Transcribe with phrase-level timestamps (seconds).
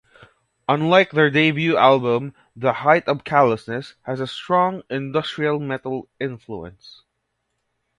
[0.67, 7.03] Unlike their debut album, "The Height of Callousness" has a strong industrial metal influence.